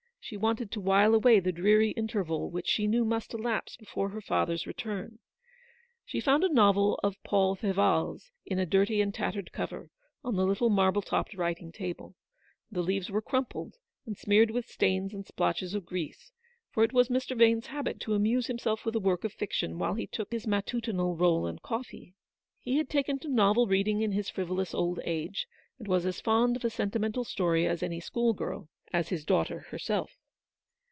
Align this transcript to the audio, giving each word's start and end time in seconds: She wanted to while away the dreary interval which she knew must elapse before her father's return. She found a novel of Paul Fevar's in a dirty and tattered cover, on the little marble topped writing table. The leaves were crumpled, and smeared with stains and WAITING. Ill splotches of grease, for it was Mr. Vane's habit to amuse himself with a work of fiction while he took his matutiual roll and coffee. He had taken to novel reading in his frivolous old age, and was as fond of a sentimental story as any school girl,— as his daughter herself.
She 0.23 0.37
wanted 0.37 0.71
to 0.71 0.79
while 0.79 1.13
away 1.13 1.39
the 1.41 1.51
dreary 1.51 1.91
interval 1.91 2.49
which 2.49 2.67
she 2.67 2.87
knew 2.87 3.03
must 3.03 3.33
elapse 3.33 3.75
before 3.75 4.09
her 4.09 4.21
father's 4.21 4.65
return. 4.67 5.19
She 6.05 6.21
found 6.21 6.43
a 6.45 6.53
novel 6.53 6.97
of 7.03 7.21
Paul 7.23 7.55
Fevar's 7.55 8.31
in 8.45 8.57
a 8.57 8.65
dirty 8.65 9.01
and 9.01 9.13
tattered 9.13 9.51
cover, 9.51 9.89
on 10.23 10.35
the 10.35 10.45
little 10.45 10.69
marble 10.69 11.01
topped 11.01 11.33
writing 11.33 11.71
table. 11.73 12.15
The 12.71 12.83
leaves 12.83 13.09
were 13.09 13.21
crumpled, 13.21 13.77
and 14.05 14.15
smeared 14.17 14.51
with 14.51 14.69
stains 14.69 15.05
and 15.05 15.05
WAITING. 15.05 15.17
Ill 15.17 15.23
splotches 15.25 15.73
of 15.73 15.85
grease, 15.85 16.31
for 16.69 16.83
it 16.85 16.93
was 16.93 17.09
Mr. 17.09 17.35
Vane's 17.35 17.67
habit 17.67 17.99
to 18.01 18.13
amuse 18.13 18.45
himself 18.47 18.85
with 18.85 18.95
a 18.95 19.01
work 19.01 19.23
of 19.25 19.33
fiction 19.33 19.79
while 19.79 19.95
he 19.95 20.05
took 20.07 20.31
his 20.31 20.45
matutiual 20.47 21.17
roll 21.19 21.45
and 21.47 21.61
coffee. 21.63 22.13
He 22.59 22.77
had 22.77 22.89
taken 22.89 23.19
to 23.19 23.27
novel 23.27 23.65
reading 23.67 24.01
in 24.01 24.11
his 24.13 24.29
frivolous 24.29 24.73
old 24.73 24.99
age, 25.03 25.47
and 25.79 25.87
was 25.89 26.05
as 26.05 26.21
fond 26.21 26.55
of 26.55 26.63
a 26.63 26.69
sentimental 26.69 27.23
story 27.25 27.65
as 27.67 27.81
any 27.83 27.99
school 27.99 28.31
girl,— 28.33 28.69
as 28.93 29.07
his 29.09 29.23
daughter 29.25 29.61
herself. 29.71 30.17